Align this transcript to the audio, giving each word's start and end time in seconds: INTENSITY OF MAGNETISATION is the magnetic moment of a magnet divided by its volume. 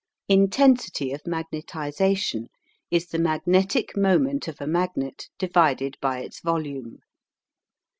INTENSITY 0.29 1.11
OF 1.11 1.27
MAGNETISATION 1.27 2.47
is 2.89 3.05
the 3.09 3.19
magnetic 3.19 3.95
moment 3.95 4.47
of 4.47 4.59
a 4.59 4.65
magnet 4.65 5.29
divided 5.37 5.95
by 6.01 6.21
its 6.21 6.39
volume. 6.41 6.97